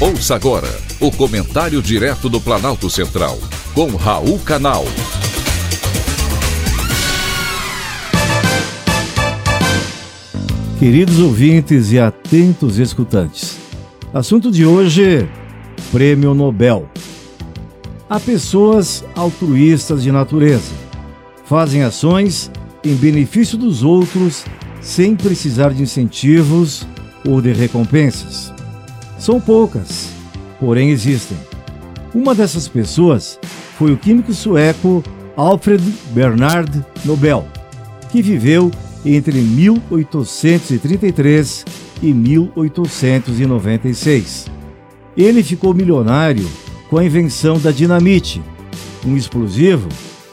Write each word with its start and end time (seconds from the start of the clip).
Ouça 0.00 0.36
agora 0.36 0.68
o 1.00 1.10
comentário 1.10 1.82
direto 1.82 2.28
do 2.28 2.40
Planalto 2.40 2.88
Central, 2.88 3.36
com 3.74 3.96
Raul 3.96 4.38
Canal. 4.38 4.84
Queridos 10.78 11.18
ouvintes 11.18 11.90
e 11.90 11.98
atentos 11.98 12.78
escutantes, 12.78 13.58
assunto 14.14 14.52
de 14.52 14.64
hoje: 14.64 15.28
Prêmio 15.90 16.32
Nobel. 16.32 16.88
Há 18.08 18.20
pessoas 18.20 19.04
altruístas 19.16 20.04
de 20.04 20.12
natureza, 20.12 20.70
fazem 21.44 21.82
ações 21.82 22.52
em 22.84 22.94
benefício 22.94 23.58
dos 23.58 23.82
outros 23.82 24.44
sem 24.80 25.16
precisar 25.16 25.70
de 25.70 25.82
incentivos 25.82 26.86
ou 27.26 27.42
de 27.42 27.52
recompensas. 27.52 28.56
São 29.18 29.40
poucas, 29.40 30.10
porém 30.60 30.90
existem. 30.90 31.36
Uma 32.14 32.34
dessas 32.34 32.68
pessoas 32.68 33.38
foi 33.76 33.92
o 33.92 33.96
químico 33.96 34.32
sueco 34.32 35.02
Alfred 35.36 35.82
Bernard 36.10 36.84
Nobel, 37.04 37.44
que 38.10 38.22
viveu 38.22 38.70
entre 39.04 39.40
1833 39.40 41.64
e 42.02 42.12
1896. 42.12 44.46
Ele 45.16 45.42
ficou 45.42 45.74
milionário 45.74 46.48
com 46.88 46.98
a 46.98 47.04
invenção 47.04 47.58
da 47.58 47.70
dinamite, 47.70 48.42
um 49.04 49.16
explosivo 49.16 49.88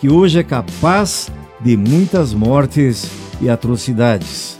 que 0.00 0.08
hoje 0.08 0.38
é 0.38 0.42
capaz 0.42 1.30
de 1.60 1.76
muitas 1.76 2.32
mortes 2.32 3.10
e 3.40 3.50
atrocidades. 3.50 4.58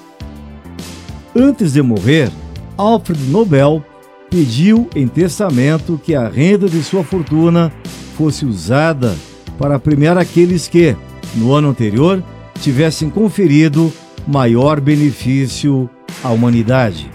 Antes 1.34 1.72
de 1.72 1.82
morrer, 1.82 2.30
Alfred 2.76 3.20
Nobel 3.24 3.82
pediu 4.30 4.88
em 4.94 5.06
testamento 5.08 6.00
que 6.02 6.14
a 6.14 6.28
renda 6.28 6.68
de 6.68 6.82
sua 6.82 7.02
fortuna 7.02 7.72
fosse 8.16 8.44
usada 8.44 9.16
para 9.58 9.78
premiar 9.78 10.16
aqueles 10.18 10.68
que, 10.68 10.96
no 11.34 11.52
ano 11.52 11.68
anterior, 11.68 12.22
tivessem 12.60 13.10
conferido 13.10 13.92
maior 14.26 14.80
benefício 14.80 15.88
à 16.22 16.30
humanidade. 16.30 17.10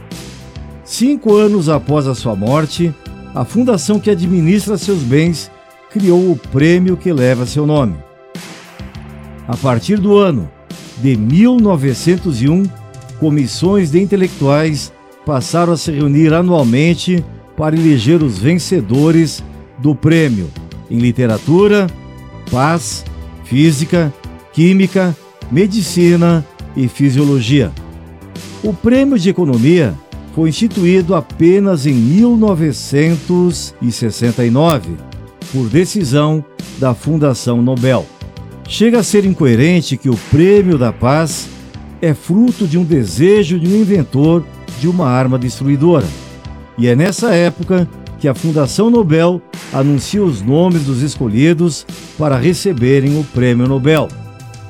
Cinco 0.83 1.36
anos 1.36 1.70
após 1.70 2.08
a 2.08 2.16
sua 2.16 2.36
morte, 2.36 2.94
a 3.33 3.45
fundação 3.45 4.00
que 4.00 4.09
administra 4.09 4.77
seus 4.77 5.00
bens 5.00 5.50
criou 5.92 6.31
o 6.31 6.36
prêmio 6.36 6.98
que 6.98 7.11
leva 7.14 7.45
seu 7.45 7.66
nome. 7.66 7.95
A 9.48 9.55
partir 9.58 10.00
do 10.00 10.17
ano 10.17 10.50
de 11.02 11.16
1901, 11.16 12.64
comissões 13.20 13.92
de 13.92 14.02
intelectuais 14.02 14.92
passaram 15.26 15.74
a 15.74 15.78
se 15.78 15.92
reunir 15.92 16.34
anualmente 16.34 17.26
para 17.56 17.76
eleger 17.76 18.24
os 18.24 18.38
vencedores 18.38 19.44
do 19.78 19.96
prêmio 19.96 20.50
em 20.90 20.98
literatura, 20.98 21.88
paz, 22.52 23.06
física, 23.44 24.14
química, 24.54 25.16
medicina 25.52 26.46
e 26.76 26.88
fisiologia. 26.88 27.72
O 28.64 28.74
prêmio 28.74 29.20
de 29.20 29.30
economia 29.30 29.94
foi 30.34 30.50
instituído 30.50 31.16
apenas 31.16 31.86
em 31.86 31.94
1969, 31.94 34.90
por 35.52 35.70
decisão 35.70 36.44
da 36.80 36.96
Fundação 36.96 37.62
Nobel. 37.62 38.06
Chega 38.68 39.00
a 39.00 39.04
ser 39.04 39.24
incoerente 39.26 39.98
que 39.98 40.10
o 40.10 40.18
Prêmio 40.32 40.78
da 40.78 40.92
Paz 40.92 41.48
é 42.02 42.14
fruto 42.14 42.66
de 42.66 42.78
um 42.78 42.84
desejo 42.84 43.60
de 43.60 43.68
um 43.68 43.82
inventor 43.82 44.44
de 44.84 44.89
uma 44.89 45.08
arma 45.08 45.39
destruidora. 45.39 46.06
E 46.78 46.89
é 46.89 46.95
nessa 46.95 47.34
época 47.34 47.88
que 48.20 48.28
a 48.28 48.36
Fundação 48.36 48.89
Nobel 48.89 49.42
anuncia 49.72 50.22
os 50.22 50.42
nomes 50.42 50.83
dos 50.83 51.02
escolhidos 51.02 51.86
para 52.17 52.36
receberem 52.36 53.17
o 53.17 53.23
Prêmio 53.23 53.66
Nobel, 53.66 54.10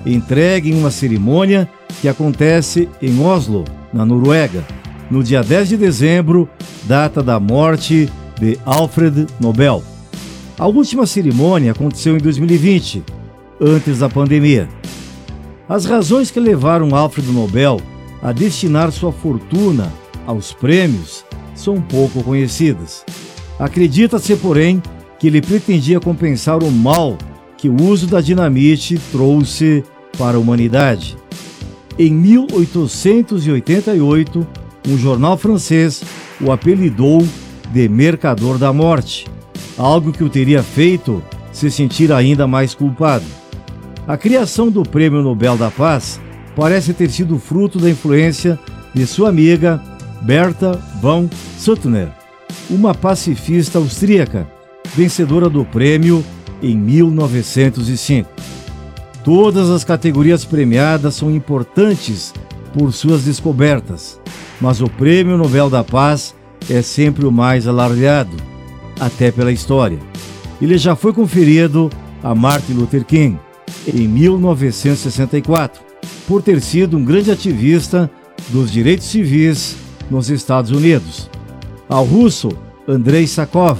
entregue 0.06 0.70
em 0.70 0.78
uma 0.78 0.92
cerimônia 0.92 1.68
que 2.00 2.08
acontece 2.08 2.88
em 3.02 3.20
Oslo, 3.26 3.64
na 3.92 4.06
Noruega, 4.06 4.64
no 5.10 5.24
dia 5.24 5.42
10 5.42 5.70
de 5.70 5.78
dezembro, 5.78 6.48
data 6.84 7.24
da 7.24 7.40
morte 7.40 8.08
de 8.40 8.60
Alfred 8.68 9.26
Nobel. 9.40 9.82
A 10.60 10.68
última 10.68 11.08
cerimônia 11.08 11.72
aconteceu 11.72 12.16
em 12.16 12.20
2020, 12.20 13.04
antes 13.60 13.98
da 13.98 14.10
pandemia. 14.10 14.70
As 15.68 15.86
razões 15.86 16.30
que 16.30 16.40
levaram 16.40 16.94
Alfred 16.94 17.32
Nobel 17.32 17.82
a 18.22 18.32
destinar 18.32 18.92
sua 18.92 19.12
fortuna 19.12 19.92
aos 20.26 20.54
prêmios 20.54 21.26
são 21.56 21.82
pouco 21.82 22.24
conhecidas. 22.24 23.04
Acredita-se, 23.60 24.36
porém, 24.36 24.82
que 25.20 25.28
ele 25.28 25.40
pretendia 25.42 26.00
compensar 26.00 26.64
o 26.64 26.72
mal 26.72 27.16
que 27.58 27.70
o 27.70 27.80
uso 27.82 28.08
da 28.08 28.20
dinamite 28.20 29.00
trouxe 29.12 29.84
para 30.18 30.38
a 30.38 30.40
humanidade. 30.40 31.16
Em 31.98 32.12
1888, 32.12 34.48
um 34.90 34.98
jornal 34.98 35.38
francês 35.38 36.04
o 36.42 36.52
apelidou 36.52 37.26
de 37.72 37.88
Mercador 37.88 38.58
da 38.58 38.74
Morte, 38.74 39.28
algo 39.78 40.12
que 40.12 40.24
o 40.24 40.30
teria 40.30 40.62
feito 40.62 41.24
se 41.52 41.72
sentir 41.72 42.12
ainda 42.12 42.46
mais 42.48 42.76
culpado. 42.76 43.24
A 44.06 44.18
criação 44.18 44.70
do 44.70 44.84
Prêmio 44.84 45.22
Nobel 45.22 45.56
da 45.56 45.72
Paz 45.72 46.20
parece 46.56 46.94
ter 46.94 47.10
sido 47.10 47.40
fruto 47.40 47.80
da 47.80 47.90
influência 47.90 48.60
de 48.94 49.08
sua 49.08 49.30
amiga 49.30 49.82
Berta 50.24 50.82
von 51.02 51.30
Suttner, 51.60 52.08
uma 52.70 52.96
pacifista 52.96 53.78
austríaca, 53.78 54.48
vencedora 54.96 55.50
do 55.50 55.66
prêmio 55.66 56.24
em 56.62 56.78
1905. 56.78 58.30
Todas 59.22 59.70
as 59.70 59.84
categorias 59.84 60.46
premiadas 60.46 61.16
são 61.16 61.30
importantes 61.30 62.34
por 62.74 62.94
suas 62.94 63.26
descobertas, 63.26 64.18
mas 64.62 64.80
o 64.80 64.88
Prêmio 64.88 65.38
Nobel 65.38 65.70
da 65.70 65.84
Paz 65.84 66.34
é 66.70 66.82
sempre 66.82 67.26
o 67.26 67.32
mais 67.32 67.68
alardeado, 67.68 68.38
até 69.02 69.30
pela 69.30 69.52
história. 69.52 70.00
Ele 70.62 70.78
já 70.78 70.96
foi 70.96 71.12
conferido 71.12 71.90
a 72.24 72.34
Martin 72.34 72.74
Luther 72.74 73.04
King 73.04 73.38
em 73.86 74.08
1964, 74.08 75.82
por 76.26 76.42
ter 76.42 76.62
sido 76.62 76.98
um 76.98 77.04
grande 77.04 77.30
ativista 77.30 78.10
dos 78.50 78.72
direitos 78.72 79.08
civis 79.08 79.83
nos 80.10 80.30
Estados 80.30 80.72
Unidos. 80.72 81.30
Ao 81.90 82.04
russo 82.04 82.50
Andrei 82.88 83.28
Sakov, 83.28 83.80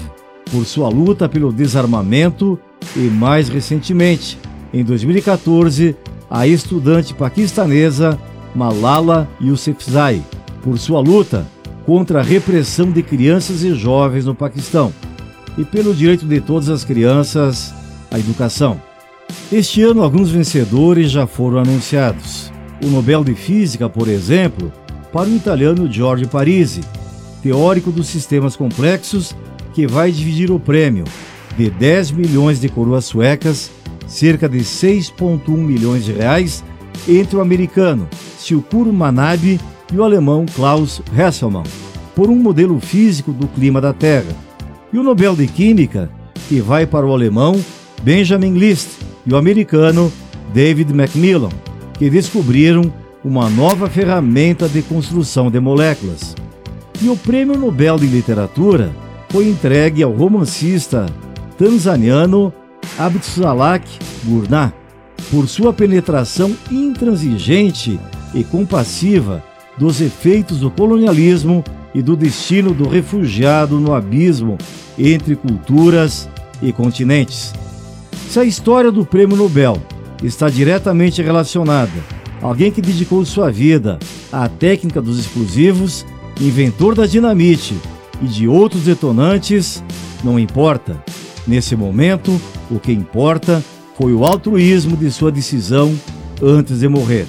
por 0.52 0.66
sua 0.66 0.90
luta 0.90 1.28
pelo 1.28 1.52
desarmamento 1.52 2.60
e, 2.96 3.00
mais 3.00 3.50
recentemente, 3.50 4.38
em 4.74 4.84
2014, 4.84 5.96
a 6.30 6.48
estudante 6.48 7.14
paquistanesa 7.14 8.20
Malala 8.56 9.28
Yousafzai, 9.42 10.24
por 10.62 10.78
sua 10.78 11.00
luta 11.00 11.46
contra 11.86 12.20
a 12.20 12.24
repressão 12.24 12.92
de 12.92 13.04
crianças 13.04 13.64
e 13.64 13.74
jovens 13.76 14.26
no 14.26 14.34
Paquistão 14.34 14.94
e 15.58 15.66
pelo 15.66 15.94
direito 15.94 16.26
de 16.26 16.40
todas 16.40 16.70
as 16.70 16.84
crianças 16.84 17.74
à 18.10 18.18
educação. 18.18 18.82
Este 19.52 19.82
ano, 19.84 20.02
alguns 20.02 20.30
vencedores 20.30 21.12
já 21.12 21.28
foram 21.28 21.60
anunciados. 21.60 22.52
O 22.84 22.88
Nobel 22.88 23.24
de 23.24 23.36
Física, 23.36 23.88
por 23.90 24.08
exemplo, 24.08 24.72
para 25.14 25.30
o 25.30 25.36
italiano 25.36 25.90
Giorgio 25.90 26.28
Parisi, 26.28 26.82
teórico 27.44 27.92
dos 27.92 28.08
sistemas 28.08 28.56
complexos, 28.56 29.36
que 29.72 29.86
vai 29.86 30.12
dividir 30.12 30.50
o 30.50 30.60
prêmio 30.60 31.04
de 31.56 31.70
10 31.70 32.12
milhões 32.12 32.60
de 32.60 32.68
coroas 32.68 33.06
suecas, 33.06 33.70
cerca 34.08 34.50
de 34.50 34.58
6,1 34.60 35.50
milhões 35.56 36.04
de 36.04 36.14
reais, 36.14 36.64
entre 37.08 37.36
o 37.36 37.42
americano 37.42 38.10
Shukuro 38.40 38.92
Manabe 38.92 39.60
e 39.94 39.98
o 39.98 40.04
alemão 40.04 40.48
Klaus 40.48 41.00
Hesselmann, 41.16 41.64
por 42.16 42.32
um 42.32 42.36
modelo 42.36 42.80
físico 42.80 43.32
do 43.32 43.48
clima 43.48 43.80
da 43.80 43.94
Terra. 43.94 44.36
E 44.92 44.98
o 44.98 45.04
Nobel 45.04 45.36
de 45.36 45.46
Química, 45.46 46.10
que 46.50 46.60
vai 46.60 46.88
para 46.88 47.06
o 47.06 47.14
alemão 47.14 47.64
Benjamin 48.02 48.54
List 48.58 48.90
e 49.26 49.34
o 49.34 49.38
americano 49.38 50.12
David 50.54 50.92
Macmillan, 50.92 51.50
que 52.00 52.10
descobriram 52.10 52.92
uma 53.24 53.50
nova 53.50 53.90
ferramenta 53.90 54.68
de 54.68 54.82
construção 54.82 55.50
de 55.50 55.60
moléculas. 55.60 56.36
E 57.02 57.08
o 57.08 57.16
Prêmio 57.16 57.58
Nobel 57.58 57.98
de 57.98 58.06
Literatura 58.06 58.92
foi 59.30 59.48
entregue 59.48 60.04
ao 60.04 60.12
romancista 60.12 61.06
tanzaniano 61.58 62.54
Abdusalak 62.98 63.88
Gurnah 64.26 64.74
por 65.32 65.48
sua 65.48 65.72
penetração 65.72 66.56
intransigente 66.70 68.00
e 68.34 68.44
compassiva 68.44 69.44
dos 69.78 70.02
efeitos 70.02 70.60
do 70.60 70.70
colonialismo 70.70 71.64
e 71.96 72.02
do 72.02 72.16
destino 72.16 72.74
do 72.74 72.88
refugiado 72.88 73.80
no 73.80 73.94
abismo 73.94 74.58
entre 74.98 75.36
culturas 75.36 76.30
e 76.62 76.72
continentes. 76.74 77.54
Se 78.30 78.40
a 78.40 78.44
história 78.44 78.92
do 78.92 79.06
Prêmio 79.06 79.38
Nobel 79.38 79.82
está 80.24 80.50
diretamente 80.50 81.22
relacionada 81.22 81.92
alguém 82.44 82.72
que 82.72 82.82
dedicou 82.82 83.26
sua 83.26 83.50
vida 83.50 83.98
à 84.32 84.50
técnica 84.50 85.02
dos 85.02 85.18
explosivos, 85.18 86.06
inventor 86.40 86.94
da 86.94 87.06
dinamite 87.06 87.76
e 88.22 88.26
de 88.28 88.48
outros 88.48 88.84
detonantes, 88.84 89.82
não 90.24 90.38
importa. 90.38 91.02
Nesse 91.48 91.76
momento, 91.76 92.40
o 92.70 92.80
que 92.80 92.92
importa 92.92 93.64
foi 93.98 94.14
o 94.14 94.26
altruísmo 94.26 94.98
de 94.98 95.10
sua 95.10 95.32
decisão 95.32 95.98
antes 96.42 96.80
de 96.80 96.88
morrer. 96.88 97.26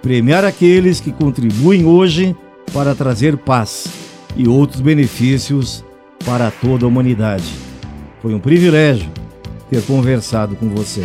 Premiar 0.00 0.44
aqueles 0.44 1.00
que 1.00 1.12
contribuem 1.12 1.84
hoje 1.84 2.36
para 2.72 2.94
trazer 2.94 3.36
paz 3.36 3.86
e 4.36 4.48
outros 4.48 4.80
benefícios 4.80 5.84
para 6.24 6.50
toda 6.50 6.84
a 6.84 6.88
humanidade. 6.88 7.44
Foi 8.20 8.34
um 8.34 8.38
privilégio 8.38 9.10
ter 9.68 9.82
conversado 9.82 10.54
com 10.56 10.68
você. 10.68 11.04